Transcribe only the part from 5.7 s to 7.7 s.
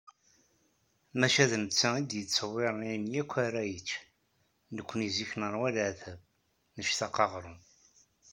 leεtab, nectaq aγrum.